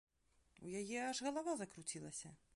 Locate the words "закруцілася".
1.61-2.29